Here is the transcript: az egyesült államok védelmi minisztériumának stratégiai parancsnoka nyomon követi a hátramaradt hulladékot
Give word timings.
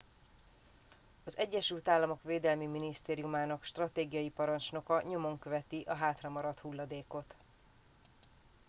az 1.25 1.37
egyesült 1.37 1.87
államok 1.87 2.23
védelmi 2.23 2.67
minisztériumának 2.67 3.63
stratégiai 3.63 4.29
parancsnoka 4.29 5.01
nyomon 5.01 5.37
követi 5.39 5.81
a 5.87 5.93
hátramaradt 5.93 6.59
hulladékot 6.59 7.35